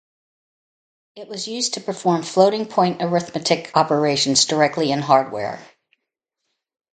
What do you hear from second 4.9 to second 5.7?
in hardware.